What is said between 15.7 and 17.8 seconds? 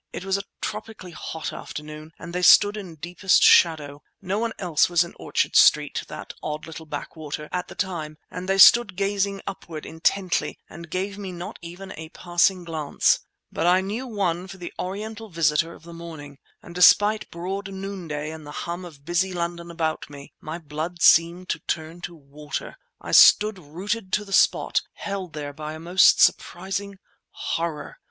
of the morning, and despite broad